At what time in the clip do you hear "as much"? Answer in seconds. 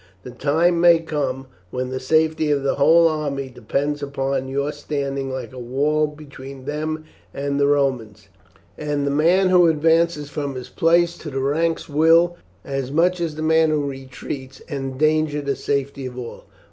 12.65-13.21